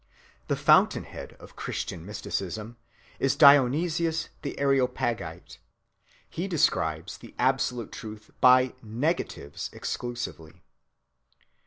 [0.47, 2.75] The fountain‐head of Christian mysticism
[3.19, 5.59] is Dionysius the Areopagite.
[6.27, 10.63] He describes the absolute truth by negatives exclusively.